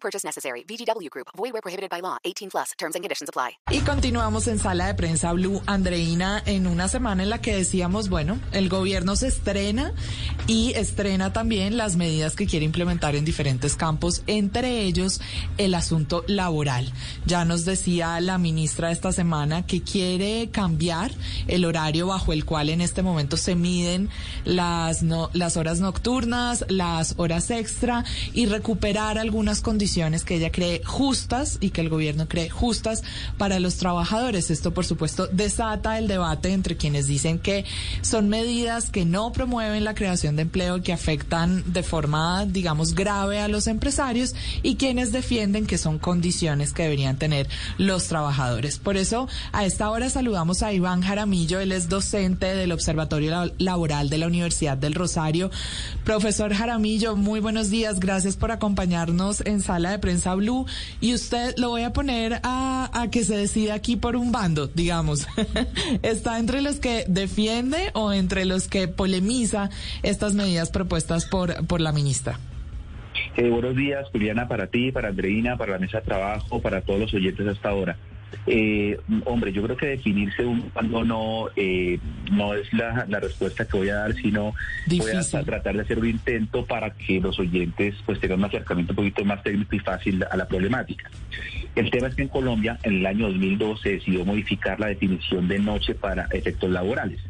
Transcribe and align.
Purchase 0.00 0.24
necessary. 0.24 0.64
VGW 0.64 1.08
Group. 1.10 1.28
Void 1.36 1.52
where 1.52 1.62
prohibited 1.62 1.90
by 1.90 2.00
law. 2.00 2.18
18 2.24 2.50
plus. 2.50 2.72
Terms 2.78 2.94
and 2.94 3.02
conditions 3.02 3.28
apply. 3.28 3.58
Y 3.70 3.80
continuamos 3.80 4.46
en 4.46 4.58
Sala 4.58 4.86
de 4.86 4.94
Prensa 4.94 5.32
Blue, 5.32 5.60
Andreina, 5.66 6.42
en 6.46 6.66
una 6.66 6.88
semana 6.88 7.22
en 7.22 7.30
la 7.30 7.40
que 7.40 7.56
decíamos, 7.56 8.08
bueno, 8.08 8.38
el 8.52 8.68
gobierno 8.68 9.16
se 9.16 9.28
estrena 9.28 9.92
y 10.46 10.72
estrena 10.74 11.32
también 11.32 11.76
las 11.76 11.96
medidas 11.96 12.36
que 12.36 12.46
quiere 12.46 12.64
implementar 12.64 13.16
en 13.16 13.24
diferentes 13.24 13.76
campos, 13.76 14.22
entre 14.26 14.82
ellos 14.82 15.20
el 15.56 15.74
asunto 15.74 16.24
laboral. 16.28 16.92
Ya 17.26 17.44
nos 17.44 17.64
decía 17.64 18.20
la 18.20 18.38
ministra 18.38 18.90
esta 18.90 19.12
semana 19.12 19.66
que 19.66 19.82
quiere 19.82 20.50
cambiar 20.50 21.10
el 21.46 21.64
horario 21.64 22.06
bajo 22.06 22.32
el 22.32 22.44
cual 22.44 22.68
en 22.68 22.80
este 22.80 23.02
momento 23.02 23.36
se 23.36 23.54
miden 23.54 24.10
las, 24.44 25.02
no, 25.02 25.30
las 25.32 25.56
horas 25.56 25.80
nocturnas, 25.80 26.64
las 26.68 27.14
horas 27.16 27.50
extra 27.50 28.04
y 28.32 28.46
recuperar 28.46 29.18
algunas 29.18 29.60
condiciones 29.60 29.87
que 30.24 30.36
ella 30.36 30.52
cree 30.52 30.82
justas 30.84 31.58
y 31.60 31.70
que 31.70 31.80
el 31.80 31.88
gobierno 31.88 32.28
cree 32.28 32.50
justas 32.50 33.02
para 33.36 33.58
los 33.58 33.76
trabajadores. 33.76 34.50
Esto, 34.50 34.72
por 34.74 34.84
supuesto, 34.84 35.26
desata 35.28 35.98
el 35.98 36.08
debate 36.08 36.52
entre 36.52 36.76
quienes 36.76 37.06
dicen 37.06 37.38
que 37.38 37.64
son 38.02 38.28
medidas 38.28 38.90
que 38.90 39.04
no 39.04 39.32
promueven 39.32 39.84
la 39.84 39.94
creación 39.94 40.36
de 40.36 40.42
empleo, 40.42 40.82
que 40.82 40.92
afectan 40.92 41.72
de 41.72 41.82
forma, 41.82 42.44
digamos, 42.46 42.94
grave 42.94 43.40
a 43.40 43.48
los 43.48 43.66
empresarios 43.66 44.34
y 44.62 44.76
quienes 44.76 45.10
defienden 45.10 45.66
que 45.66 45.78
son 45.78 45.98
condiciones 45.98 46.72
que 46.72 46.84
deberían 46.84 47.16
tener 47.16 47.48
los 47.78 48.08
trabajadores. 48.08 48.78
Por 48.78 48.96
eso, 48.96 49.28
a 49.52 49.64
esta 49.64 49.90
hora 49.90 50.10
saludamos 50.10 50.62
a 50.62 50.72
Iván 50.72 51.02
Jaramillo, 51.02 51.60
él 51.60 51.72
es 51.72 51.88
docente 51.88 52.46
del 52.54 52.72
Observatorio 52.72 53.52
Laboral 53.58 54.10
de 54.10 54.18
la 54.18 54.26
Universidad 54.26 54.76
del 54.76 54.94
Rosario. 54.94 55.50
Profesor 56.04 56.52
Jaramillo, 56.52 57.16
muy 57.16 57.40
buenos 57.40 57.70
días, 57.70 58.00
gracias 58.00 58.36
por 58.36 58.52
acompañarnos 58.52 59.42
en 59.46 59.62
sala 59.78 59.92
de 59.92 60.00
prensa 60.00 60.34
Blue 60.34 60.66
y 61.00 61.14
usted 61.14 61.54
lo 61.56 61.68
voy 61.68 61.82
a 61.82 61.92
poner 61.92 62.40
a, 62.42 62.90
a 62.92 63.10
que 63.12 63.22
se 63.22 63.36
decida 63.36 63.74
aquí 63.74 63.94
por 63.94 64.16
un 64.16 64.32
bando, 64.32 64.66
digamos. 64.66 65.28
¿Está 66.02 66.40
entre 66.40 66.62
los 66.62 66.80
que 66.80 67.04
defiende 67.06 67.92
o 67.94 68.12
entre 68.12 68.44
los 68.44 68.66
que 68.66 68.88
polemiza 68.88 69.70
estas 70.02 70.34
medidas 70.34 70.70
propuestas 70.70 71.26
por, 71.26 71.64
por 71.68 71.80
la 71.80 71.92
ministra? 71.92 72.40
Eh, 73.36 73.48
buenos 73.50 73.76
días, 73.76 74.08
Juliana, 74.10 74.48
para 74.48 74.66
ti, 74.66 74.90
para 74.90 75.10
Andreina, 75.10 75.56
para 75.56 75.74
la 75.74 75.78
mesa 75.78 75.98
de 76.00 76.04
trabajo, 76.04 76.60
para 76.60 76.80
todos 76.80 76.98
los 76.98 77.14
oyentes 77.14 77.46
hasta 77.46 77.68
ahora. 77.68 77.96
Eh, 78.46 78.98
hombre, 79.24 79.52
yo 79.52 79.62
creo 79.62 79.76
que 79.76 79.86
definirse 79.86 80.44
un 80.44 80.60
cuando 80.70 81.04
no 81.04 81.48
eh, 81.56 81.98
no 82.32 82.54
es 82.54 82.72
la, 82.72 83.04
la, 83.08 83.20
respuesta 83.20 83.66
que 83.66 83.76
voy 83.76 83.88
a 83.90 83.96
dar, 83.96 84.14
sino 84.14 84.54
Difícil. 84.86 85.20
voy 85.32 85.40
a 85.40 85.44
tratar 85.44 85.74
de 85.76 85.82
hacer 85.82 85.98
un 85.98 86.08
intento 86.08 86.64
para 86.64 86.90
que 86.90 87.20
los 87.20 87.38
oyentes 87.38 87.94
pues 88.06 88.20
tengan 88.20 88.38
un 88.38 88.46
acercamiento 88.46 88.92
un 88.92 88.96
poquito 88.96 89.24
más 89.24 89.42
técnico 89.42 89.76
y 89.76 89.80
fácil 89.80 90.24
a 90.30 90.36
la 90.36 90.46
problemática. 90.46 91.10
El 91.74 91.90
tema 91.90 92.08
es 92.08 92.14
que 92.14 92.22
en 92.22 92.28
Colombia 92.28 92.78
en 92.82 92.96
el 92.96 93.06
año 93.06 93.28
2012 93.28 93.82
se 93.82 93.88
decidió 93.90 94.24
modificar 94.24 94.80
la 94.80 94.88
definición 94.88 95.46
de 95.46 95.58
noche 95.58 95.94
para 95.94 96.26
efectos 96.32 96.70
laborales. 96.70 97.20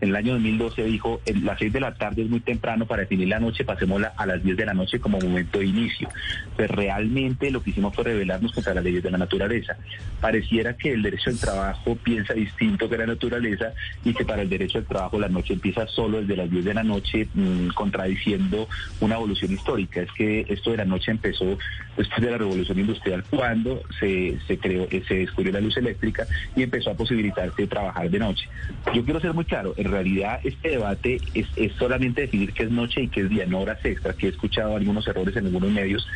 En 0.00 0.10
el 0.10 0.16
año 0.16 0.34
2012 0.34 0.84
dijo, 0.84 1.20
en 1.24 1.44
las 1.44 1.58
6 1.58 1.72
de 1.72 1.80
la 1.80 1.94
tarde 1.94 2.22
es 2.22 2.28
muy 2.28 2.40
temprano 2.40 2.86
para 2.86 3.02
definir 3.02 3.28
la 3.28 3.40
noche, 3.40 3.64
pasémosla 3.64 4.12
a 4.16 4.26
las 4.26 4.42
10 4.42 4.56
de 4.56 4.66
la 4.66 4.74
noche 4.74 5.00
como 5.00 5.18
momento 5.18 5.58
de 5.58 5.66
inicio. 5.66 6.08
Pues 6.54 6.70
realmente 6.70 7.50
lo 7.50 7.62
que 7.62 7.70
hicimos 7.70 7.94
fue 7.94 8.04
rebelarnos 8.04 8.52
contra 8.52 8.74
las 8.74 8.84
leyes 8.84 9.02
de 9.02 9.10
la 9.10 9.18
naturaleza. 9.18 9.76
Pareciera 10.20 10.76
que 10.76 10.92
el 10.92 11.02
derecho 11.02 11.30
al 11.30 11.38
trabajo 11.38 11.96
piensa 11.96 12.34
distinto 12.34 12.88
que 12.88 12.98
la 12.98 13.06
naturaleza 13.06 13.72
y 14.04 14.12
que 14.12 14.24
para 14.24 14.42
el 14.42 14.48
derecho 14.48 14.78
al 14.78 14.84
trabajo 14.84 15.18
la 15.18 15.28
noche 15.28 15.54
empieza 15.54 15.86
solo 15.86 16.20
desde 16.20 16.36
las 16.36 16.50
10 16.50 16.64
de 16.64 16.74
la 16.74 16.82
noche, 16.82 17.28
mmm, 17.32 17.68
contradiciendo 17.68 18.68
una 19.00 19.14
evolución 19.16 19.52
histórica. 19.52 20.02
Es 20.02 20.12
que 20.12 20.46
esto 20.48 20.72
de 20.72 20.78
la 20.78 20.84
noche 20.84 21.10
empezó 21.10 21.58
después 21.96 22.20
de 22.20 22.30
la 22.30 22.38
revolución 22.38 22.78
industrial 22.78 23.24
cuando 23.30 23.82
se, 23.98 24.38
se 24.46 24.58
creó, 24.58 24.86
se 24.90 25.14
descubrió 25.14 25.52
la 25.52 25.60
luz 25.60 25.76
eléctrica 25.76 26.26
y 26.54 26.62
empezó 26.62 26.90
a 26.90 26.94
posibilitarse 26.94 27.66
trabajar 27.66 28.10
de 28.10 28.18
noche. 28.18 28.48
Yo 28.94 29.04
quiero 29.04 29.20
ser 29.20 29.32
muy 29.32 29.44
claro, 29.44 29.74
en 29.76 29.85
realidad 29.88 30.40
este 30.44 30.70
debate 30.70 31.20
es, 31.34 31.46
es, 31.56 31.72
solamente 31.72 32.22
definir 32.22 32.52
qué 32.52 32.64
es 32.64 32.70
noche 32.70 33.02
y 33.02 33.08
qué 33.08 33.22
es 33.22 33.28
día, 33.28 33.46
no 33.46 33.60
horas 33.60 33.84
extras, 33.84 34.16
que 34.16 34.26
he 34.26 34.30
escuchado 34.30 34.76
algunos 34.76 35.06
errores 35.06 35.36
en 35.36 35.46
algunos 35.46 35.70
medios, 35.70 36.06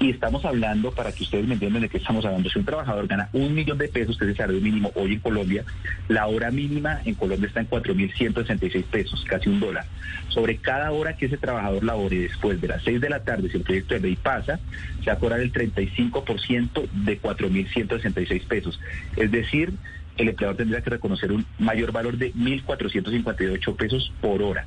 y 0.00 0.10
estamos 0.10 0.44
hablando, 0.44 0.90
para 0.90 1.12
que 1.12 1.22
ustedes 1.22 1.46
me 1.46 1.54
entiendan 1.54 1.82
de 1.82 1.88
qué 1.88 1.98
estamos 1.98 2.24
hablando, 2.24 2.50
si 2.50 2.58
un 2.58 2.64
trabajador 2.64 3.06
gana 3.06 3.28
un 3.32 3.54
millón 3.54 3.78
de 3.78 3.88
pesos, 3.88 4.18
que 4.18 4.24
es 4.24 4.30
el 4.30 4.36
salario 4.36 4.60
mínimo 4.60 4.90
hoy 4.94 5.14
en 5.14 5.20
Colombia, 5.20 5.64
la 6.08 6.26
hora 6.26 6.50
mínima 6.50 7.00
en 7.04 7.14
Colombia 7.14 7.48
está 7.48 7.60
en 7.60 7.70
4.166 7.70 8.84
pesos, 8.84 9.24
casi 9.28 9.48
un 9.48 9.60
dólar. 9.60 9.84
Sobre 10.28 10.56
cada 10.56 10.90
hora 10.90 11.16
que 11.16 11.26
ese 11.26 11.36
trabajador 11.36 11.84
labore 11.84 12.18
después 12.18 12.60
de 12.60 12.68
las 12.68 12.82
6 12.82 13.00
de 13.00 13.08
la 13.08 13.24
tarde, 13.24 13.48
si 13.50 13.56
el 13.56 13.62
proyecto 13.62 13.94
de 13.94 14.00
ley 14.00 14.16
pasa, 14.16 14.58
se 15.00 15.10
va 15.10 15.12
a 15.14 15.18
cobrar 15.18 15.40
el 15.40 15.52
35% 15.52 16.88
de 17.04 17.20
4.166 17.20 18.46
pesos. 18.46 18.80
Es 19.16 19.30
decir, 19.30 19.72
el 20.16 20.28
empleador 20.28 20.56
tendría 20.56 20.80
que 20.80 20.90
reconocer 20.90 21.32
un 21.32 21.44
mayor 21.58 21.92
valor 21.92 22.16
de 22.16 22.32
1.458 22.34 23.76
pesos 23.76 24.12
por 24.20 24.42
hora. 24.42 24.66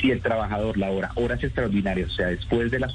Si 0.00 0.10
el 0.10 0.20
trabajador 0.20 0.78
labora 0.78 1.12
horas 1.14 1.42
extraordinarias, 1.42 2.10
o 2.10 2.14
sea, 2.14 2.28
después 2.28 2.70
de 2.70 2.80
la 2.80 2.90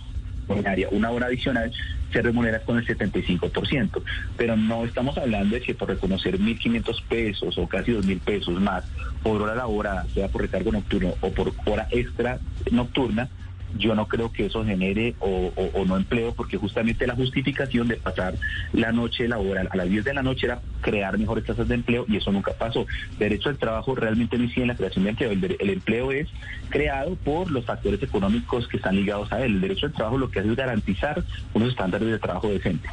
ordinaria, 0.48 0.90
una 0.92 1.12
hora 1.12 1.28
adicional, 1.28 1.72
se 2.12 2.22
remunera 2.22 2.60
con 2.60 2.78
el 2.78 2.86
75%. 2.86 4.02
Pero 4.38 4.56
no 4.56 4.86
estamos 4.86 5.18
hablando 5.18 5.56
de 5.56 5.62
que 5.62 5.76
por 5.76 5.90
reconocer 5.90 6.40
1.500 6.40 7.04
pesos 7.04 7.58
o 7.58 7.68
casi 7.68 7.92
2.000 7.92 8.20
pesos 8.22 8.62
más 8.62 8.86
por 9.24 9.42
hora 9.42 9.56
laborada, 9.56 10.06
sea 10.14 10.28
por 10.28 10.42
recargo 10.42 10.72
nocturno 10.72 11.14
o 11.22 11.32
por 11.32 11.54
hora 11.66 11.88
extra 11.92 12.40
nocturna, 12.72 13.30
yo 13.78 13.96
no 13.96 14.08
creo 14.08 14.32
que 14.32 14.46
eso 14.46 14.64
genere 14.64 15.16
o, 15.20 15.52
o, 15.74 15.86
no 15.86 15.98
empleo, 15.98 16.34
porque 16.34 16.58
justamente 16.58 17.08
la 17.08 17.16
justificación 17.16 17.88
de 17.88 17.98
pasar 17.98 18.36
la 18.74 18.92
noche 18.92 19.28
laboral 19.28 19.70
a 19.72 19.78
las 19.78 19.90
10 19.90 20.06
de 20.06 20.14
la 20.14 20.24
noche 20.24 20.48
era 20.48 20.62
crear 20.82 21.18
mejores 21.18 21.46
tasas 21.46 21.68
de 21.68 21.76
empleo 21.76 22.06
y 22.08 22.18
eso 22.18 22.32
nunca 22.32 22.54
pasó. 22.54 22.86
Derecho 23.20 23.50
al 23.50 23.58
trabajo 23.58 23.96
realmente 23.96 24.38
no 24.38 24.46
incide 24.46 24.64
en 24.64 24.68
la 24.70 24.76
creación 24.76 25.04
de 25.04 25.10
empleo. 25.12 25.32
El, 25.32 25.70
empleo 25.70 26.12
es 26.12 26.28
creado 26.70 27.16
por 27.16 27.52
los 27.52 27.66
factores 27.66 28.02
económicos 28.02 28.68
que 28.68 28.78
están 28.78 28.96
ligados 28.96 29.32
a 29.32 29.44
él. 29.44 29.56
El 29.56 29.62
derecho 29.62 29.88
al 29.88 29.94
trabajo 29.94 30.18
lo 30.18 30.30
que 30.30 30.40
hace 30.40 30.50
es 30.50 30.56
garantizar 30.56 31.24
unos 31.54 31.70
estándares 31.70 32.10
de 32.10 32.20
trabajo 32.20 32.50
decentes. 32.50 32.92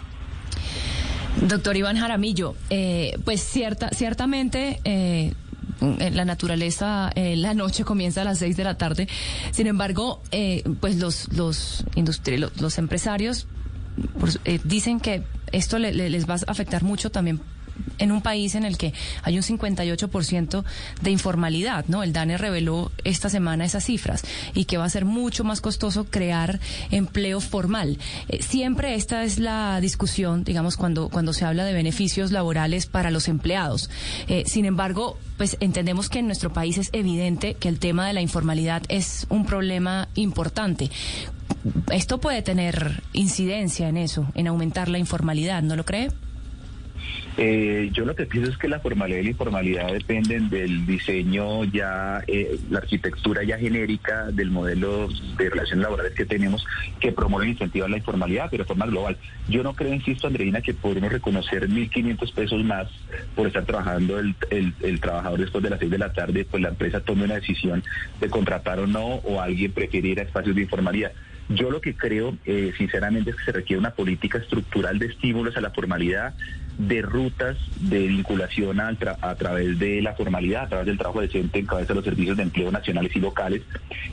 Doctor 1.41 1.77
Iván 1.77 1.97
Jaramillo, 1.97 2.55
eh, 2.69 3.17
pues 3.25 3.41
cierta, 3.43 3.89
ciertamente 3.91 4.81
eh, 4.85 5.33
la 5.83 6.25
naturaleza, 6.25 7.11
eh, 7.15 7.37
la 7.37 7.55
noche 7.55 7.85
comienza 7.85 8.23
a 8.23 8.25
las 8.25 8.39
seis 8.39 8.57
de 8.57 8.65
la 8.65 8.79
tarde. 8.79 9.09
Sin 9.51 9.67
embargo, 9.67 10.23
eh, 10.31 10.63
pues 10.81 10.97
los, 10.97 11.33
los, 11.33 11.85
los, 11.97 12.21
los 12.61 12.79
empresarios 12.79 13.47
pues, 14.19 14.41
eh, 14.45 14.61
dicen 14.65 15.01
que 15.01 15.23
esto 15.53 15.79
le, 15.79 15.93
le, 15.93 16.09
les 16.09 16.29
va 16.29 16.35
a 16.35 16.51
afectar 16.51 16.83
mucho 16.83 17.11
también 17.11 17.41
en 17.99 18.13
un 18.13 18.23
país 18.23 18.55
en 18.55 18.65
el 18.65 18.79
que 18.79 18.93
hay 19.23 19.37
un 19.37 19.43
58% 19.43 20.65
de 21.01 21.11
informalidad, 21.11 21.85
¿no? 21.89 22.03
El 22.03 22.13
DANE 22.13 22.39
reveló 22.39 22.91
esta 23.05 23.29
semana 23.29 23.65
esas 23.65 23.85
cifras 23.85 24.23
y 24.55 24.65
que 24.65 24.79
va 24.79 24.85
a 24.85 24.91
ser 24.91 25.05
mucho 25.05 25.45
más 25.45 25.61
costoso 25.61 26.05
crear 26.05 26.61
empleo 26.91 27.41
formal. 27.41 27.99
Eh, 28.29 28.43
siempre 28.43 28.95
esta 28.95 29.25
es 29.25 29.39
la 29.39 29.81
discusión, 29.81 30.45
digamos, 30.45 30.77
cuando, 30.77 31.09
cuando 31.09 31.33
se 31.33 31.45
habla 31.45 31.65
de 31.65 31.73
beneficios 31.73 32.33
laborales 32.33 32.87
para 32.87 33.11
los 33.11 33.29
empleados. 33.29 33.91
Eh, 34.29 34.45
sin 34.47 34.65
embargo, 34.65 35.19
pues 35.37 35.57
entendemos 35.61 36.09
que 36.09 36.21
en 36.21 36.27
nuestro 36.27 36.53
país 36.53 36.79
es 36.79 36.91
evidente 36.93 37.55
que 37.55 37.69
el 37.69 37.79
tema 37.79 38.07
de 38.07 38.13
la 38.13 38.21
informalidad 38.21 38.83
es 38.89 39.27
un 39.29 39.45
problema 39.45 40.09
importante. 40.15 40.91
Esto 41.91 42.19
puede 42.19 42.43
tener 42.43 43.03
incidencia 43.13 43.89
en 43.89 43.97
eso, 43.97 44.27
en 44.35 44.47
aumentar 44.49 44.89
la 44.89 44.99
informalidad, 44.99 45.63
¿no 45.63 45.77
lo 45.77 45.85
cree? 45.85 46.11
Eh, 47.39 47.89
yo 47.93 48.05
lo 48.05 48.15
que 48.15 48.27
pienso 48.27 48.51
es 48.51 48.59
que 48.59 48.69
la 48.69 48.81
formalidad 48.81 49.21
y 49.21 49.25
la 49.25 49.31
informalidad 49.31 49.91
dependen 49.91 50.51
del 50.51 50.85
diseño 50.85 51.65
ya, 51.65 52.23
eh, 52.27 52.59
la 52.71 52.81
arquitectura 52.81 53.43
ya 53.43 53.57
genérica 53.57 54.31
del 54.31 54.51
modelo 54.51 55.09
de 55.39 55.49
relaciones 55.49 55.83
laborales 55.83 56.13
que 56.13 56.27
tenemos 56.27 56.67
que 57.01 57.11
promueve 57.11 57.47
e 57.47 57.51
incentiva 57.53 57.89
la 57.89 57.97
informalidad, 57.97 58.49
pero 58.51 58.65
de 58.65 58.69
forma 58.69 58.87
global. 58.87 59.17
Yo 59.49 59.63
no 59.63 59.75
creo, 59.75 59.95
insisto, 59.95 60.27
Andreina, 60.27 60.61
que 60.61 60.75
podemos 60.75 61.11
reconocer 61.11 61.69
1.500 61.69 62.35
pesos 62.35 62.65
más 62.65 62.89
por 63.35 63.47
estar 63.47 63.65
trabajando 63.65 64.19
el, 64.19 64.35
el, 64.51 64.75
el, 64.83 65.01
trabajador 65.01 65.41
después 65.41 65.65
de 65.65 65.71
las 65.71 65.79
6 65.79 65.91
de 65.91 65.99
la 65.99 66.13
tarde, 66.13 66.45
pues 66.45 66.63
la 66.63 66.69
empresa 66.69 67.01
tome 67.01 67.25
una 67.25 67.37
decisión 67.37 67.83
de 68.21 68.29
contratar 68.29 68.79
o 68.79 68.87
no, 68.87 69.07
o 69.07 69.41
alguien 69.41 69.73
prefiere 69.73 70.09
ir 70.09 70.21
a 70.21 70.25
espacios 70.25 70.55
de 70.55 70.63
informalidad. 70.63 71.13
Yo 71.49 71.71
lo 71.71 71.81
que 71.81 71.95
creo, 71.95 72.37
eh, 72.47 72.73
sinceramente, 72.79 73.31
es 73.31 73.37
que 73.37 73.45
se 73.45 73.53
requiere 73.53 73.79
una 73.79 73.91
política 73.91 74.39
estructural 74.39 74.99
de 74.99 75.07
estímulos 75.07 75.57
a 75.57 75.61
la 75.61 75.71
formalidad, 75.71 76.35
de 76.89 77.03
rutas 77.03 77.57
de 77.81 78.07
vinculación 78.07 78.81
a, 78.81 79.35
través 79.37 79.79
de 79.79 80.03
la 80.03 80.15
formalidad, 80.15 80.65
a 80.65 80.69
través 80.69 80.87
del 80.87 80.99
trabajo 80.99 81.21
decente 81.21 81.59
en 81.59 81.67
cabeza 81.67 81.89
de 81.89 81.95
los 81.95 82.05
servicios 82.05 82.37
de 82.37 82.43
empleo 82.43 82.71
nacionales 82.71 83.15
y 83.15 83.21
locales. 83.21 83.63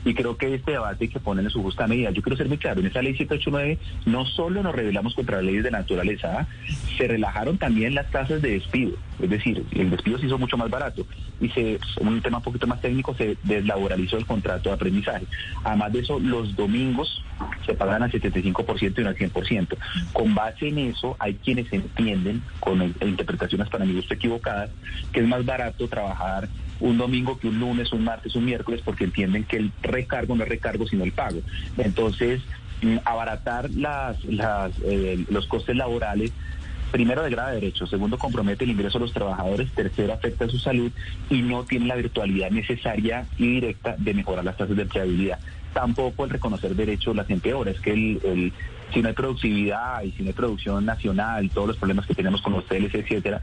Y 0.04 0.14
creo 0.14 0.36
que 0.36 0.54
este 0.54 0.72
debate 0.72 1.08
que 1.08 1.20
poner 1.20 1.44
en 1.44 1.50
su 1.50 1.62
justa 1.62 1.86
medida. 1.86 2.10
Yo 2.10 2.22
quiero 2.22 2.36
ser 2.36 2.48
muy 2.48 2.58
claro, 2.58 2.80
en 2.80 2.86
esa 2.86 3.02
ley 3.02 3.16
789 3.16 3.78
no 4.06 4.24
solo 4.26 4.62
nos 4.62 4.74
rebelamos 4.74 5.14
contra 5.14 5.36
las 5.36 5.46
leyes 5.46 5.64
de 5.64 5.70
naturaleza, 5.70 6.40
¿ah? 6.40 6.46
se 6.96 7.08
relajaron 7.08 7.58
también 7.58 7.94
las 7.94 8.10
tasas 8.10 8.40
de 8.42 8.52
despido. 8.52 8.96
Es 9.22 9.30
decir, 9.30 9.64
el 9.72 9.90
despido 9.90 10.18
se 10.18 10.26
hizo 10.26 10.38
mucho 10.38 10.56
más 10.56 10.70
barato 10.70 11.06
y 11.40 11.48
se, 11.50 11.78
un 12.00 12.20
tema 12.20 12.38
un 12.38 12.44
poquito 12.44 12.66
más 12.66 12.80
técnico, 12.80 13.14
se 13.14 13.36
deslaboralizó 13.42 14.16
el 14.16 14.26
contrato 14.26 14.68
de 14.68 14.74
aprendizaje. 14.74 15.26
Además 15.64 15.92
de 15.92 16.00
eso, 16.00 16.18
los 16.18 16.56
domingos 16.56 17.24
se 17.66 17.74
pagan 17.74 18.02
al 18.02 18.10
75% 18.10 18.98
y 18.98 19.02
no 19.02 19.08
al 19.08 19.16
100%. 19.16 19.76
Con 20.12 20.34
base 20.34 20.68
en 20.68 20.78
eso, 20.78 21.16
hay 21.18 21.34
quienes 21.34 21.72
entienden, 21.72 22.42
con 22.60 22.82
interpretaciones 22.82 23.68
para 23.68 23.84
mi 23.84 23.94
gusto 23.94 24.14
equivocadas, 24.14 24.70
que 25.12 25.20
es 25.20 25.26
más 25.26 25.44
barato 25.44 25.88
trabajar 25.88 26.48
un 26.80 26.96
domingo 26.96 27.38
que 27.38 27.48
un 27.48 27.60
lunes, 27.60 27.92
un 27.92 28.04
martes, 28.04 28.34
un 28.34 28.44
miércoles, 28.44 28.80
porque 28.84 29.04
entienden 29.04 29.44
que 29.44 29.58
el 29.58 29.72
recargo 29.82 30.34
no 30.34 30.44
es 30.44 30.48
recargo, 30.48 30.86
sino 30.86 31.04
el 31.04 31.12
pago. 31.12 31.40
Entonces, 31.76 32.40
mm, 32.82 32.98
abaratar 33.04 33.70
las, 33.70 34.24
las, 34.24 34.72
eh, 34.84 35.24
los 35.28 35.46
costes 35.46 35.76
laborales 35.76 36.32
primero 36.90 37.22
degrada 37.22 37.52
derechos, 37.52 37.90
segundo 37.90 38.18
compromete 38.18 38.64
el 38.64 38.70
ingreso 38.70 38.98
de 38.98 39.04
los 39.04 39.12
trabajadores, 39.12 39.70
tercero 39.72 40.12
afecta 40.12 40.48
su 40.48 40.58
salud 40.58 40.90
y 41.28 41.42
no 41.42 41.64
tiene 41.64 41.86
la 41.86 41.96
virtualidad 41.96 42.50
necesaria 42.50 43.26
y 43.38 43.46
directa 43.46 43.94
de 43.96 44.14
mejorar 44.14 44.44
las 44.44 44.56
tasas 44.56 44.76
de 44.76 44.82
empleabilidad. 44.82 45.38
Tampoco 45.72 46.24
el 46.24 46.30
reconocer 46.30 46.74
derechos 46.74 47.14
las 47.14 47.30
empeora, 47.30 47.70
es 47.70 47.80
que 47.80 47.92
el, 47.92 48.52
si 48.92 49.02
no 49.02 49.08
hay 49.08 49.14
productividad 49.14 50.02
y 50.02 50.12
si 50.12 50.22
no 50.22 50.28
hay 50.28 50.32
producción 50.32 50.84
nacional, 50.84 51.48
todos 51.50 51.68
los 51.68 51.76
problemas 51.76 52.06
que 52.06 52.14
tenemos 52.14 52.40
con 52.42 52.52
los 52.52 52.64
etcétera. 52.70 53.42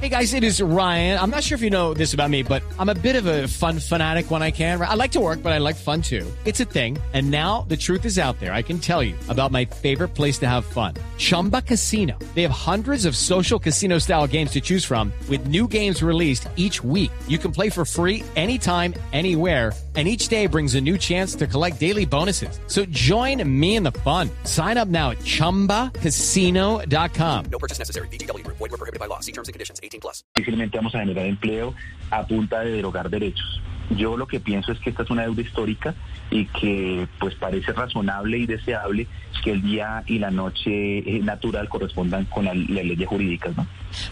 Hey 0.00 0.10
guys, 0.10 0.34
it 0.34 0.44
is 0.44 0.60
Ryan. 0.60 1.18
I'm 1.18 1.30
not 1.30 1.42
sure 1.42 1.56
if 1.56 1.62
you 1.62 1.70
know 1.70 1.94
this 1.94 2.12
about 2.12 2.30
me, 2.30 2.42
but 2.42 2.62
I'm 2.78 2.88
a 2.88 2.94
bit 2.94 3.16
of 3.16 3.26
a 3.26 3.48
fun 3.48 3.78
fanatic 3.78 4.30
when 4.30 4.42
I 4.42 4.50
can. 4.50 4.80
I 4.80 4.94
like 4.94 5.12
to 5.12 5.20
work, 5.20 5.42
but 5.42 5.52
I 5.52 5.58
like 5.58 5.76
fun 5.76 6.02
too. 6.02 6.26
It's 6.44 6.60
a 6.60 6.64
thing. 6.64 6.98
And 7.12 7.30
now 7.30 7.64
the 7.68 7.76
truth 7.76 8.04
is 8.04 8.18
out 8.18 8.38
there. 8.40 8.52
I 8.52 8.62
can 8.62 8.78
tell 8.78 9.02
you 9.02 9.14
about 9.28 9.52
my 9.52 9.64
favorite 9.64 10.08
place 10.08 10.38
to 10.40 10.48
have 10.48 10.64
fun. 10.64 10.94
Chumba 11.16 11.62
Casino. 11.62 12.18
They 12.34 12.42
have 12.42 12.50
hundreds 12.50 13.06
of 13.06 13.16
social 13.16 13.58
casino 13.58 13.98
style 13.98 14.26
games 14.26 14.50
to 14.52 14.60
choose 14.60 14.84
from 14.84 15.12
with 15.28 15.46
new 15.46 15.66
games 15.66 16.02
released 16.02 16.48
each 16.56 16.84
week. 16.84 17.10
You 17.28 17.38
can 17.38 17.52
play 17.52 17.70
for 17.70 17.84
free 17.84 18.22
anytime, 18.36 18.94
anywhere 19.12 19.72
and 19.94 20.08
each 20.08 20.26
day 20.26 20.48
brings 20.48 20.74
a 20.74 20.80
new 20.80 20.98
chance 20.98 21.36
to 21.36 21.46
collect 21.46 21.78
daily 21.78 22.04
bonuses. 22.04 22.58
So 22.66 22.84
join 22.86 23.48
me 23.48 23.76
in 23.76 23.84
the 23.84 23.92
fun. 24.02 24.28
Sign 24.42 24.76
up 24.76 24.88
now 24.88 25.10
at 25.10 25.18
ChumbaCasino.com. 25.18 27.44
No 27.52 27.58
purchase 27.60 27.78
necessary. 27.78 28.08
BGW. 28.08 28.44
Void 28.48 28.58
were 28.58 28.68
prohibited 28.70 28.98
by 28.98 29.06
law. 29.06 29.20
See 29.20 29.30
terms 29.30 29.46
and 29.46 29.52
conditions. 29.52 29.78
18 29.80 30.00
plus. 30.00 30.24
Difícilmente 30.34 30.76
vamos 30.76 30.92
a 30.96 30.98
generar 30.98 31.26
empleo 31.26 31.72
a 32.10 32.26
punta 32.26 32.58
de 32.60 32.72
derogar 32.72 33.08
derechos. 33.08 33.60
Yo 33.90 34.16
lo 34.16 34.26
que 34.26 34.40
pienso 34.40 34.72
es 34.72 34.78
que 34.80 34.90
esta 34.90 35.02
es 35.02 35.10
una 35.10 35.22
deuda 35.22 35.42
histórica 35.42 35.94
y 36.30 36.46
que 36.46 37.06
pues 37.18 37.34
parece 37.34 37.72
razonable 37.72 38.38
y 38.38 38.46
deseable 38.46 39.06
que 39.42 39.52
el 39.52 39.62
día 39.62 40.02
y 40.06 40.18
la 40.18 40.30
noche 40.30 40.98
eh, 40.98 41.20
natural 41.22 41.68
correspondan 41.68 42.24
con 42.24 42.46
las 42.46 42.56
la 42.56 42.82
leyes 42.82 43.06
jurídicas, 43.06 43.56
¿no? 43.56 43.66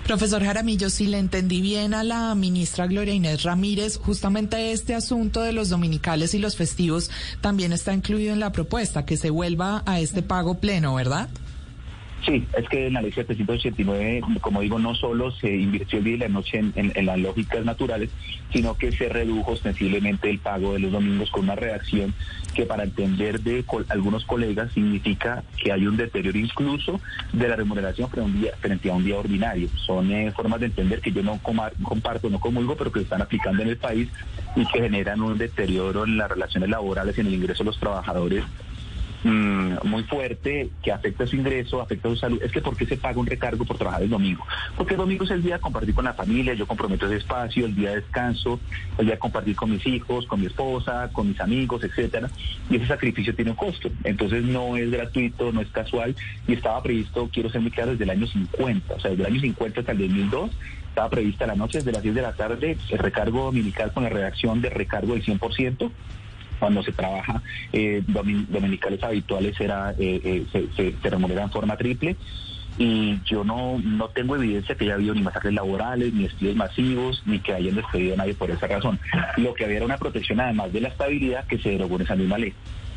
Profesor 0.04 0.44
Jaramillo, 0.44 0.90
si 0.90 1.06
le 1.06 1.18
entendí 1.18 1.60
bien 1.60 1.94
a 1.94 2.04
la 2.04 2.34
ministra 2.34 2.86
Gloria 2.86 3.14
Inés 3.14 3.42
Ramírez, 3.42 3.96
justamente 3.96 4.72
este 4.72 4.94
asunto 4.94 5.40
de 5.40 5.52
los 5.52 5.70
dominicales 5.70 6.34
y 6.34 6.38
los 6.38 6.56
festivos 6.56 7.10
también 7.40 7.72
está 7.72 7.94
incluido 7.94 8.32
en 8.32 8.40
la 8.40 8.52
propuesta, 8.52 9.06
que 9.06 9.16
se 9.16 9.30
vuelva 9.30 9.82
a 9.86 10.00
este 10.00 10.22
pago 10.22 10.58
pleno, 10.58 10.94
¿verdad? 10.94 11.28
Sí, 12.24 12.46
es 12.56 12.68
que 12.68 12.86
en 12.86 12.92
la 12.92 13.02
ley 13.02 13.10
789, 13.10 14.22
como 14.40 14.60
digo, 14.60 14.78
no 14.78 14.94
solo 14.94 15.32
se 15.32 15.56
invirtió 15.56 15.98
el 15.98 16.04
día 16.04 16.14
y 16.14 16.18
la 16.18 16.28
noche 16.28 16.62
en, 16.76 17.06
las 17.06 17.18
lógicas 17.18 17.64
naturales, 17.64 18.10
sino 18.52 18.76
que 18.76 18.92
se 18.92 19.08
redujo 19.08 19.52
ostensiblemente 19.52 20.30
el 20.30 20.38
pago 20.38 20.74
de 20.74 20.78
los 20.78 20.92
domingos 20.92 21.30
con 21.30 21.44
una 21.44 21.56
reacción 21.56 22.14
que 22.54 22.64
para 22.64 22.84
entender 22.84 23.40
de 23.40 23.64
algunos 23.88 24.24
colegas 24.24 24.70
significa 24.72 25.42
que 25.60 25.72
hay 25.72 25.86
un 25.86 25.96
deterioro 25.96 26.38
incluso 26.38 27.00
de 27.32 27.48
la 27.48 27.56
remuneración 27.56 28.08
frente 28.08 28.20
a 28.20 28.24
un 28.24 28.40
día, 28.40 28.52
frente 28.60 28.90
a 28.90 28.94
un 28.94 29.04
día 29.04 29.18
ordinario. 29.18 29.68
Son 29.84 30.12
eh, 30.12 30.30
formas 30.30 30.60
de 30.60 30.66
entender 30.66 31.00
que 31.00 31.10
yo 31.10 31.24
no 31.24 31.40
comparto, 31.42 32.30
no 32.30 32.38
comulgo, 32.38 32.76
pero 32.76 32.92
que 32.92 33.00
se 33.00 33.04
están 33.04 33.22
aplicando 33.22 33.62
en 33.62 33.70
el 33.70 33.78
país 33.78 34.08
y 34.54 34.64
que 34.66 34.80
generan 34.80 35.22
un 35.22 35.38
deterioro 35.38 36.04
en 36.04 36.18
las 36.18 36.30
relaciones 36.30 36.68
laborales 36.68 37.18
y 37.18 37.22
en 37.22 37.26
el 37.26 37.34
ingreso 37.34 37.64
de 37.64 37.70
los 37.70 37.80
trabajadores 37.80 38.44
Mm, 39.24 39.74
muy 39.84 40.02
fuerte 40.04 40.70
que 40.82 40.90
afecta 40.90 41.26
su 41.26 41.36
ingreso, 41.36 41.80
afecta 41.80 42.08
su 42.08 42.16
salud, 42.16 42.42
es 42.42 42.50
que 42.50 42.60
¿por 42.60 42.76
qué 42.76 42.86
se 42.86 42.96
paga 42.96 43.20
un 43.20 43.26
recargo 43.26 43.64
por 43.64 43.78
trabajar 43.78 44.02
el 44.02 44.10
domingo? 44.10 44.44
Porque 44.76 44.94
el 44.94 44.98
domingo 44.98 45.24
es 45.24 45.30
el 45.30 45.42
día 45.42 45.56
de 45.56 45.60
compartir 45.60 45.94
con 45.94 46.04
la 46.04 46.12
familia, 46.12 46.54
yo 46.54 46.66
comprometo 46.66 47.06
ese 47.06 47.16
espacio, 47.16 47.66
el 47.66 47.74
día 47.74 47.90
de 47.90 47.96
descanso, 47.96 48.58
el 48.98 49.06
día 49.06 49.14
de 49.14 49.20
compartir 49.20 49.54
con 49.54 49.70
mis 49.70 49.86
hijos, 49.86 50.26
con 50.26 50.40
mi 50.40 50.46
esposa, 50.46 51.10
con 51.12 51.28
mis 51.28 51.40
amigos, 51.40 51.84
etcétera, 51.84 52.30
y 52.68 52.76
ese 52.76 52.86
sacrificio 52.86 53.34
tiene 53.34 53.52
un 53.52 53.56
costo. 53.56 53.90
Entonces 54.02 54.42
no 54.42 54.76
es 54.76 54.90
gratuito, 54.90 55.52
no 55.52 55.60
es 55.60 55.68
casual, 55.68 56.16
y 56.48 56.54
estaba 56.54 56.82
previsto, 56.82 57.28
quiero 57.32 57.48
ser 57.48 57.60
muy 57.60 57.70
claro, 57.70 57.92
desde 57.92 58.04
el 58.04 58.10
año 58.10 58.26
50, 58.26 58.94
o 58.94 59.00
sea, 59.00 59.10
desde 59.12 59.22
el 59.22 59.32
año 59.32 59.40
50 59.40 59.80
hasta 59.80 59.92
el 59.92 59.98
2002, 59.98 60.50
estaba 60.88 61.08
prevista 61.08 61.46
la 61.46 61.54
noche 61.54 61.78
desde 61.78 61.92
las 61.92 62.02
10 62.02 62.14
de 62.16 62.22
la 62.22 62.32
tarde 62.34 62.76
el 62.90 62.98
recargo 62.98 63.44
dominical 63.44 63.92
con 63.92 64.02
la 64.02 64.10
redacción 64.10 64.60
de 64.60 64.68
recargo 64.68 65.14
del 65.14 65.24
100%, 65.24 65.90
cuando 66.62 66.84
se 66.84 66.92
trabaja 66.92 67.42
eh, 67.72 68.04
dominicales 68.06 69.02
habituales 69.02 69.60
era, 69.60 69.90
eh, 69.98 70.46
eh, 70.52 70.68
se, 70.76 70.92
se, 70.92 71.10
remunera 71.10 71.42
en 71.42 71.50
forma 71.50 71.76
triple 71.76 72.14
y 72.78 73.18
yo 73.24 73.42
no, 73.42 73.80
no 73.82 74.10
tengo 74.10 74.36
evidencia 74.36 74.76
que 74.76 74.84
haya 74.84 74.94
habido 74.94 75.12
ni 75.12 75.22
masacres 75.22 75.52
laborales, 75.52 76.14
ni 76.14 76.22
despidos 76.22 76.54
masivos, 76.54 77.20
ni 77.26 77.40
que 77.40 77.52
hayan 77.52 77.74
despedido 77.74 78.14
a 78.14 78.18
nadie 78.18 78.34
por 78.34 78.48
esa 78.52 78.68
razón. 78.68 79.00
Lo 79.38 79.54
que 79.54 79.64
había 79.64 79.78
era 79.78 79.86
una 79.86 79.98
protección 79.98 80.38
además 80.38 80.72
de 80.72 80.82
la 80.82 80.88
estabilidad 80.88 81.48
que 81.48 81.58
se 81.58 81.70
derogó 81.70 81.96
en 81.96 82.02
esa 82.02 82.14
misma 82.14 82.38
ley. 82.38 82.54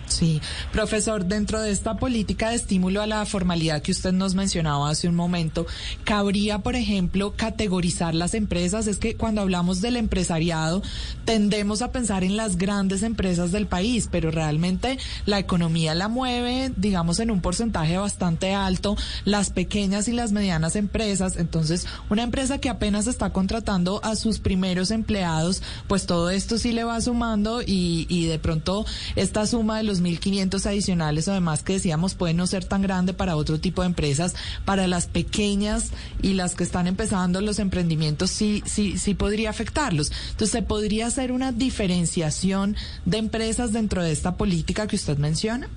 Sí, 0.08 0.40
profesor, 0.72 1.26
dentro 1.26 1.62
de 1.62 1.72
esta 1.72 1.98
política 1.98 2.50
de 2.50 2.56
estímulo 2.56 3.02
a 3.02 3.08
la 3.08 3.26
formalidad 3.26 3.82
que 3.82 3.92
usted 3.92 4.14
nos 4.14 4.36
mencionaba 4.36 4.90
hace 4.90 5.08
un 5.08 5.16
momento, 5.16 5.66
¿cabría, 6.04 6.60
por 6.60 6.76
ejemplo, 6.76 7.34
categorizar 7.36 8.14
las 8.14 8.34
empresas? 8.34 8.88
Es 8.88 8.98
que 8.98 9.16
cuando 9.16 9.42
hablamos 9.42 9.82
del 9.82 9.98
empresariado 9.98 10.84
tendemos 11.26 11.82
a 11.82 11.92
pensar 11.92 12.24
en 12.24 12.38
las 12.38 12.58
grandes 12.58 13.02
empresas 13.04 13.52
del 13.52 13.68
país, 13.68 14.08
pero 14.12 14.32
realmente 14.32 15.00
la 15.26 15.40
economía 15.40 15.96
la 15.96 16.08
mueve, 16.08 16.72
digamos, 16.78 17.20
en 17.20 17.32
un 17.32 17.42
porcentaje 17.42 17.98
bastante 17.98 18.54
alto, 18.54 18.96
las 19.26 19.50
pequeñas 19.50 20.08
y 20.08 20.12
las 20.14 20.32
medianas 20.32 20.76
empresas. 20.76 21.36
Entonces, 21.38 21.88
una 22.10 22.24
empresa 22.24 22.60
que 22.60 22.70
apenas 22.70 23.08
está 23.08 23.32
contratando 23.32 24.00
a 24.04 24.16
sus 24.16 24.40
primeros 24.40 24.92
empleados, 24.92 25.64
pues 25.88 26.06
todo 26.06 26.30
esto 26.30 26.58
sí 26.58 26.72
le 26.72 26.84
va 26.84 27.02
sumando 27.02 27.62
y, 27.62 28.06
y 28.08 28.28
de 28.28 28.40
pronto 28.40 28.86
esta 29.16 29.48
suma 29.48 29.78
de 29.78 29.84
los 29.84 29.95
1.500 30.02 30.66
adicionales, 30.66 31.28
además 31.28 31.64
que 31.64 31.74
decíamos 31.74 32.16
puede 32.16 32.34
no 32.34 32.48
ser 32.48 32.66
tan 32.66 32.82
grande 32.82 33.14
para 33.14 33.36
otro 33.36 33.60
tipo 33.60 33.82
de 33.82 33.88
empresas, 33.88 34.36
para 34.66 34.88
las 34.88 35.08
pequeñas 35.08 35.92
y 36.22 36.34
las 36.34 36.56
que 36.56 36.64
están 36.64 36.88
empezando 36.88 37.42
los 37.42 37.60
emprendimientos 37.60 38.30
sí, 38.30 38.64
sí, 38.66 38.98
sí 38.98 39.14
podría 39.14 39.50
afectarlos. 39.50 40.12
Entonces, 40.32 40.52
¿se 40.52 40.62
podría 40.62 41.08
hacer 41.08 41.32
una 41.32 41.52
diferenciación 41.52 42.76
de 43.06 43.18
empresas 43.18 43.72
dentro 43.72 44.04
de 44.04 44.12
esta 44.12 44.36
política 44.36 44.88
que 44.88 44.96
usted 44.96 45.18
menciona? 45.18 45.70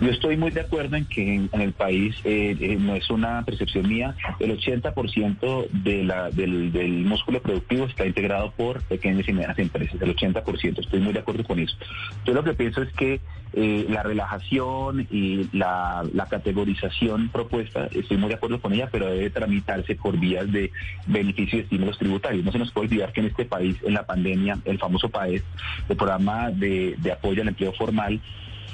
Yo 0.00 0.10
estoy 0.10 0.36
muy 0.36 0.50
de 0.50 0.60
acuerdo 0.60 0.96
en 0.96 1.06
que 1.06 1.34
en, 1.34 1.60
el 1.60 1.72
país 1.72 2.16
eh, 2.24 2.56
eh, 2.60 2.76
no 2.78 2.94
es 2.94 3.08
una 3.10 3.44
percepción 3.44 3.88
mía, 3.88 4.14
el 4.40 4.56
80% 4.58 5.68
de 5.70 6.04
la, 6.04 6.30
del, 6.30 6.72
del, 6.72 7.04
músculo 7.04 7.40
productivo 7.40 7.86
está 7.86 8.06
integrado 8.06 8.50
por 8.52 8.82
pequeñas 8.82 9.28
y 9.28 9.32
medianas 9.32 9.58
empresas, 9.58 10.00
el 10.00 10.14
80%, 10.14 10.80
estoy 10.80 11.00
muy 11.00 11.12
de 11.12 11.20
acuerdo 11.20 11.44
con 11.44 11.58
eso. 11.58 11.76
Yo 12.24 12.34
lo 12.34 12.44
que 12.44 12.54
pienso 12.54 12.82
es 12.82 12.92
que 12.92 13.20
eh, 13.52 13.86
la 13.88 14.02
relajación 14.02 15.06
y 15.10 15.48
la, 15.56 16.04
la, 16.12 16.26
categorización 16.26 17.30
propuesta, 17.30 17.88
estoy 17.92 18.18
muy 18.18 18.28
de 18.28 18.34
acuerdo 18.34 18.60
con 18.60 18.74
ella, 18.74 18.88
pero 18.92 19.06
debe 19.06 19.30
tramitarse 19.30 19.94
por 19.94 20.18
vías 20.18 20.50
de 20.52 20.70
beneficio 21.06 21.58
y 21.58 21.62
estímulos 21.62 21.96
tributarios. 21.96 22.44
No 22.44 22.52
se 22.52 22.58
nos 22.58 22.70
puede 22.70 22.88
olvidar 22.88 23.12
que 23.12 23.20
en 23.20 23.26
este 23.28 23.46
país, 23.46 23.76
en 23.82 23.94
la 23.94 24.04
pandemia, 24.04 24.58
el 24.66 24.78
famoso 24.78 25.08
PAES, 25.08 25.42
el 25.88 25.96
programa 25.96 26.50
de, 26.50 26.96
de 26.98 27.12
apoyo 27.12 27.40
al 27.40 27.48
empleo 27.48 27.72
formal, 27.72 28.20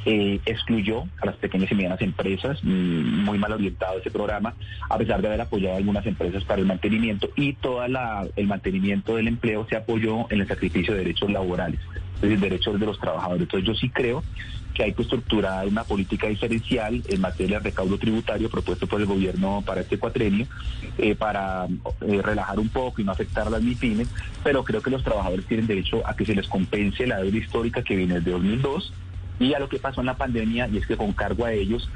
eh, 0.05 0.41
excluyó 0.47 1.05
a 1.21 1.27
las 1.27 1.37
pequeñas 1.37 1.71
y 1.71 1.75
medianas 1.75 2.01
empresas, 2.03 2.59
mm, 2.63 3.25
muy 3.25 3.39
mal 3.39 3.53
orientado 3.53 3.99
ese 3.99 4.11
programa, 4.11 4.55
a 4.89 4.99
pesar 4.99 5.23
de 5.23 5.29
haber 5.29 5.41
apoyado 5.41 5.75
a 5.75 5.79
algunas 5.79 6.05
empresas 6.07 6.45
para 6.45 6.61
el 6.61 6.67
mantenimiento 6.67 7.31
y 7.37 7.53
todo 7.55 7.85
el 7.85 8.47
mantenimiento 8.47 9.17
del 9.17 9.29
empleo 9.29 9.67
se 9.69 9.77
apoyó 9.77 10.31
en 10.31 10.41
el 10.41 10.49
sacrificio 10.49 10.93
de 10.93 11.01
derechos 11.01 11.31
laborales, 11.31 11.81
es 12.17 12.23
decir, 12.23 12.41
derechos 12.41 12.81
de 12.81 12.87
los 12.87 12.99
trabajadores. 12.99 13.43
Entonces 13.43 13.67
yo 13.67 13.75
sí 13.75 13.89
creo 13.91 14.23
que 14.75 14.83
hay 14.83 14.93
que 14.93 15.03
estructurar 15.03 15.67
una 15.67 15.85
política 15.85 16.29
diferencial 16.29 17.03
en 17.09 17.21
materia 17.21 17.59
de 17.59 17.65
recaudo 17.65 17.99
tributario 17.99 18.49
propuesto 18.51 18.87
por 18.87 19.01
el 19.01 19.07
gobierno 19.07 19.63
para 19.65 19.83
este 19.83 19.99
cuatrenio, 19.99 20.47
eh, 20.99 21.15
para 21.15 21.67
eh, 21.67 22.23
relajar 22.23 22.59
un 22.59 22.69
poco 22.71 23.01
y 23.01 23.05
no 23.05 23.13
afectar 23.13 23.51
las 23.51 23.63
MIPIMES, 23.63 24.09
pero 24.43 24.65
creo 24.65 24.81
que 24.81 24.91
los 24.91 25.05
trabajadores 25.05 25.47
tienen 25.47 25.67
derecho 25.67 26.03
a 26.07 26.17
que 26.17 26.25
se 26.25 26.35
les 26.35 26.49
compense 26.49 27.07
la 27.07 27.21
deuda 27.21 27.37
histórica 27.37 27.83
que 27.83 27.97
viene 27.97 28.15
desde 28.15 28.33
2002 28.33 28.93
y 29.39 29.55
a 29.55 29.59
lo 29.59 29.69
que 29.69 29.79
pasó 29.79 30.01
en 30.01 30.07
la 30.07 30.17
pandemia, 30.17 30.69
y 30.69 30.79
es 30.79 30.87
que 30.87 30.97
con 30.97 31.13
cargo 31.13 31.45
a 31.45 31.53
ellos 31.53 31.89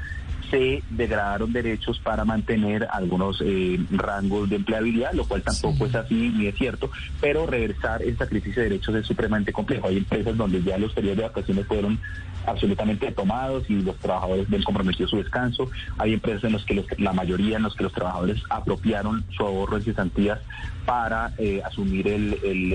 se 0.49 0.81
degradaron 0.89 1.51
derechos 1.51 1.99
para 1.99 2.23
mantener 2.23 2.87
algunos 2.91 3.41
eh, 3.43 3.79
rangos 3.91 4.49
de 4.49 4.57
empleabilidad, 4.57 5.13
lo 5.13 5.25
cual 5.25 5.43
tampoco 5.43 5.85
es 5.85 5.95
así 5.95 6.31
ni 6.35 6.47
es 6.47 6.55
cierto, 6.55 6.89
pero 7.19 7.45
reversar 7.45 8.01
esta 8.01 8.27
crisis 8.27 8.55
de 8.55 8.63
derechos 8.63 8.95
es 8.95 9.05
supremamente 9.05 9.51
complejo. 9.51 9.87
Hay 9.87 9.97
empresas 9.97 10.37
donde 10.37 10.63
ya 10.63 10.77
los 10.77 10.93
periodos 10.93 11.17
de 11.17 11.23
vacaciones 11.23 11.67
fueron 11.67 11.99
absolutamente 12.45 13.11
tomados 13.11 13.69
y 13.69 13.81
los 13.81 13.97
trabajadores 13.97 14.49
ven 14.49 14.63
comprometido 14.63 15.09
su 15.09 15.17
descanso. 15.17 15.69
Hay 15.97 16.13
empresas 16.13 16.45
en 16.45 16.53
las 16.53 16.63
que 16.63 16.85
la 16.97 17.11
mayoría 17.11 17.57
en 17.57 17.63
los 17.63 17.75
que 17.75 17.83
los 17.83 17.93
trabajadores 17.93 18.41
apropiaron 18.49 19.25
su 19.35 19.43
ahorro 19.43 19.77
en 19.77 19.83
cesantías 19.83 20.39
para 20.85 21.33
eh, 21.37 21.61
asumir 21.65 22.07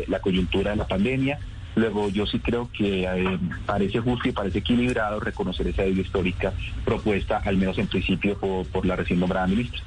la 0.09 0.21
coyuntura 0.21 0.73
de 0.73 0.76
la 0.76 0.87
pandemia. 0.87 1.38
Luego 1.75 2.11
yo 2.11 2.26
sí 2.26 2.38
creo 2.38 2.71
que 2.71 3.05
eh, 3.05 3.38
parece 3.64 4.00
justo 4.00 4.29
y 4.29 4.33
parece 4.33 4.59
equilibrado 4.59 5.21
reconocer 5.21 5.67
esa 5.67 5.83
deuda 5.83 6.02
histórica 6.02 6.52
propuesta, 6.85 7.38
al 7.45 7.57
menos 7.57 7.79
en 7.79 7.87
principio, 7.87 8.38
por, 8.38 8.85
la 8.85 8.97
recién 8.97 9.21
nombrada 9.21 9.47
ministra. 9.47 9.81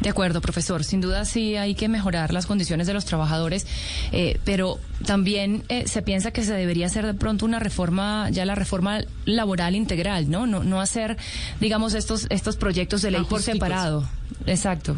De 0.00 0.10
acuerdo, 0.10 0.40
profesor. 0.40 0.84
Sin 0.84 1.00
duda 1.00 1.24
sí 1.24 1.56
hay 1.56 1.74
que 1.74 1.88
mejorar 1.88 2.32
las 2.32 2.46
condiciones 2.46 2.86
de 2.86 2.94
los 2.94 3.04
trabajadores, 3.04 3.66
eh, 4.12 4.38
pero 4.44 4.78
también 5.06 5.62
eh, 5.68 5.86
se 5.86 6.02
piensa 6.02 6.30
que 6.30 6.42
se 6.42 6.52
debería 6.52 6.86
hacer 6.86 7.06
de 7.06 7.14
pronto 7.14 7.46
una 7.46 7.58
reforma, 7.58 8.28
ya 8.30 8.44
la 8.44 8.54
reforma 8.54 9.00
laboral 9.24 9.74
integral, 9.74 10.30
¿no? 10.30 10.46
No, 10.46 10.62
no 10.62 10.80
hacer, 10.80 11.16
digamos, 11.60 11.94
estos, 11.94 12.26
estos 12.30 12.56
proyectos 12.56 13.02
de 13.02 13.12
ley 13.12 13.24
por 13.24 13.40
separado. 13.40 14.06
Exacto. 14.46 14.96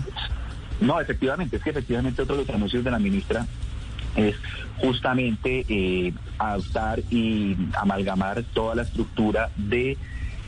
No, 0.81 1.01
efectivamente, 1.01 1.57
es 1.57 1.63
que 1.63 1.71
efectivamente 1.71 2.23
otro 2.23 2.37
de 2.37 2.45
los 2.45 2.55
anuncios 2.55 2.83
de 2.83 2.91
la 2.91 2.99
ministra 2.99 3.47
es 4.17 4.37
justamente 4.79 5.65
eh, 5.69 6.13
adaptar 6.39 7.01
y 7.11 7.57
amalgamar 7.75 8.43
toda 8.53 8.75
la 8.75 8.83
estructura 8.83 9.51
de 9.57 9.97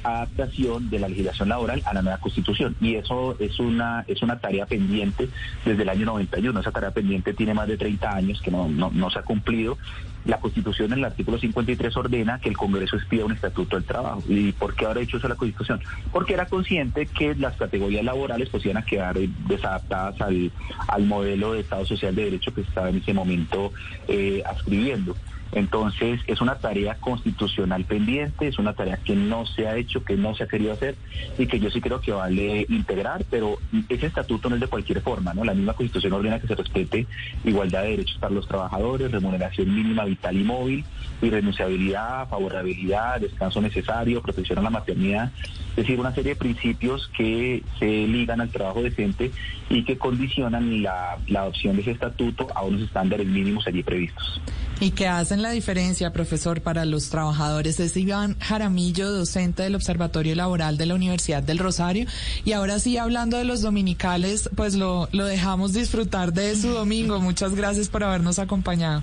adaptación 0.05 0.91
de 0.91 0.99
la 0.99 1.09
legislación 1.09 1.49
laboral 1.49 1.83
a 1.87 1.95
la 1.95 2.03
nueva 2.03 2.19
constitución. 2.19 2.77
Y 2.81 2.95
eso 2.97 3.37
es 3.41 3.59
una 3.59 4.05
es 4.07 4.23
una 4.23 4.39
tarea 4.39 4.67
pendiente 4.67 5.29
desde 5.65 5.83
el 5.83 5.89
año 5.89 6.07
91 6.07 6.61
esa 6.61 6.71
tarea 6.71 6.91
pendiente 6.91 7.33
tiene 7.33 7.55
más 7.55 7.67
de 7.69 7.77
30 7.77 8.15
años 8.15 8.41
que 8.43 8.51
no, 8.51 8.69
no, 8.69 9.11
se 9.11 9.19
ha 9.19 9.23
cumplido 9.23 9.79
la 10.25 10.39
constitución 10.39 10.93
en 10.93 10.99
el 11.01 11.05
artículo 11.05 11.39
53 11.39 11.97
ordena 11.97 12.39
que 12.39 12.49
el 12.49 12.57
Congreso 12.57 12.97
expida 12.97 13.25
un 13.25 13.33
estatuto 13.33 13.77
del 13.77 13.85
trabajo 13.85 14.23
y 14.29 14.53
¿por 14.53 14.75
qué 14.75 14.87
habrá 14.87 15.01
hecho 15.01 15.19
eso 15.19 15.29
la 15.29 15.35
constitución? 15.35 15.81
porque 16.13 16.35
era 16.35 16.47
consciente 16.47 17.07
que 17.07 17.35
las 17.35 17.57
categorías 17.57 18.05
laborales 18.05 18.49
pues 18.49 18.65
iban 18.65 18.79
a 18.79 18.85
quedar 18.85 19.17
desadaptadas 19.19 20.21
al, 20.21 20.51
al 20.89 21.07
modelo 21.07 21.53
de 21.53 21.61
Estado 21.61 21.85
Social 21.85 22.15
de 22.15 22.25
Derecho 22.25 22.55
que 22.55 22.63
estaba 22.63 22.89
en 22.89 22.97
ese 22.97 23.13
momento 23.13 23.73
eh, 24.09 24.43
ascribiendo 24.47 25.15
entonces, 25.55 26.21
es 26.27 26.41
una 26.41 26.57
tarea 26.57 26.97
constitucional 26.97 27.85
pendiente, 27.85 28.49
es 28.49 28.59
una 28.59 28.73
tarea 28.73 28.97
que 28.97 29.15
no 29.15 29.47
se 29.47 29.69
ha 29.69 29.77
hecho, 29.77 30.05
que 30.05 30.17
no 30.17 30.35
se 30.35 30.45
ha 30.45 30.49
querido 30.49 30.73
hacer 30.73 30.97
y 31.39 31.47
que 31.47 31.61
yo 31.61 31.71
sí 31.71 31.81
creo 31.81 32.01
que 32.01 32.11
vale 32.11 32.67
integrar, 32.69 33.25
pero 33.31 33.59
ese 33.89 34.07
estatuto 34.07 34.49
no 34.49 34.57
es 34.57 34.61
de 34.61 34.67
cualquier 34.67 35.01
forma, 35.01 35.33
¿no? 35.33 35.45
La 35.45 35.55
misma 35.55 35.75
constitución 35.75 36.13
ordena 36.13 36.41
que 36.41 36.49
se 36.49 36.57
respete 36.57 37.07
igualdad 37.45 37.83
de 37.83 37.91
derechos 37.91 38.19
para 38.19 38.35
los 38.35 38.49
trabajadores, 38.49 39.13
remuneración 39.13 39.73
mínima 39.73 40.05
vital 40.05 40.37
y 40.37 40.43
móvil, 40.43 40.85
irrenunciabilidad, 41.23 42.29
favorabilidad, 42.29 43.21
descanso 43.21 43.61
necesario, 43.61 44.23
protección 44.23 44.59
a 44.59 44.63
la 44.63 44.71
maternidad, 44.71 45.31
es 45.71 45.77
decir, 45.77 46.01
una 46.01 46.15
serie 46.15 46.35
de 46.35 46.37
principios 46.37 47.09
que 47.17 47.63
se 47.79 47.87
ligan 47.87 48.41
al 48.41 48.51
trabajo 48.51 48.83
decente 48.83 49.31
y 49.71 49.85
que 49.85 49.99
condicionan 49.99 50.83
la, 50.83 51.19
la 51.29 51.43
adopción 51.43 51.77
de 51.77 51.83
ese 51.83 51.93
estatuto 51.93 52.49
a 52.57 52.63
unos 52.63 52.83
estándares 52.83 53.27
mínimos 53.27 53.67
allí 53.69 53.85
previstos. 53.85 54.41
Y 54.81 54.91
que 54.91 55.07
hacen 55.07 55.43
la 55.45 55.51
diferencia, 55.51 56.11
profesor, 56.11 56.63
para 56.63 56.87
los 56.87 57.11
trabajadores. 57.11 57.79
Es 57.79 57.97
Iván 57.99 58.35
Jaramillo, 58.41 59.11
docente 59.13 59.63
del 59.63 59.75
Observatorio 59.75 60.35
Laboral 60.35 60.79
de 60.79 60.87
la 60.87 60.95
Universidad 60.95 61.43
del 61.43 61.59
Rosario. 61.59 62.07
Y 62.47 62.53
ahora 62.53 62.79
sí, 62.79 62.97
hablando 62.97 63.37
de 63.37 63.45
los 63.45 63.61
dominicales, 63.61 64.49
pues 64.57 64.75
lo, 64.75 65.07
lo 65.13 65.27
dejamos 65.27 65.75
disfrutar 65.75 66.33
de 66.33 66.57
su 66.57 66.69
domingo. 66.69 67.21
Muchas 67.21 67.55
gracias 67.55 67.91
por 67.91 68.03
habernos 68.03 68.39
acompañado. 68.39 69.03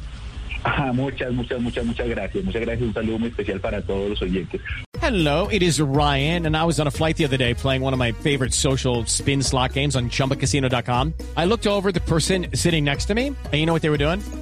Ah, 0.63 0.91
muchas, 0.91 1.31
muchas, 1.31 1.61
muchas, 1.61 1.85
muchas 1.85 2.09
gracias. 2.09 2.43
Muchas 2.43 2.61
gracias. 2.61 2.87
Un 2.87 2.93
saludo 2.93 3.19
muy 3.19 3.29
especial 3.29 3.59
para 3.59 3.81
todos 3.83 4.09
los 4.09 4.21
oyentes. 4.23 4.59
Hello, 4.99 5.47
it 5.51 5.61
is 5.61 5.79
Ryan, 5.79 6.47
and 6.47 6.55
I 6.55 6.63
was 6.63 6.79
on 6.79 6.87
a 6.87 6.91
flight 6.91 7.17
the 7.17 7.25
other 7.25 7.37
day 7.37 7.53
playing 7.53 7.83
one 7.83 7.93
of 7.93 7.99
my 7.99 8.11
favorite 8.11 8.53
social 8.53 9.05
spin 9.05 9.43
slot 9.43 9.73
games 9.73 9.95
on 9.95 10.09
chumbacasino.com. 10.09 11.13
I 11.37 11.45
looked 11.45 11.67
over 11.67 11.91
the 11.91 12.01
person 12.01 12.47
sitting 12.53 12.83
next 12.83 13.05
to 13.05 13.15
me, 13.15 13.27
and 13.27 13.53
you 13.53 13.65
know 13.65 13.73
what 13.73 13.81
they 13.83 13.89
were 13.89 13.97
doing? 13.97 14.21